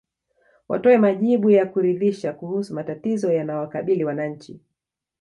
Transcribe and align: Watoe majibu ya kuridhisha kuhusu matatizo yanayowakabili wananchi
Watoe 0.67 0.97
majibu 0.97 1.49
ya 1.49 1.65
kuridhisha 1.65 2.33
kuhusu 2.33 2.73
matatizo 2.73 3.31
yanayowakabili 3.33 4.05
wananchi 4.05 4.59